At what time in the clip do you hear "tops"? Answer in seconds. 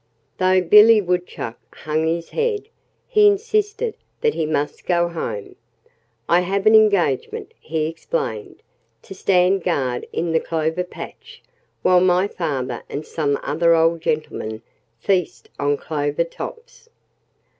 16.23-16.89